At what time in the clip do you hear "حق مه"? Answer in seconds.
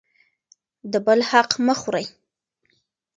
1.29-1.73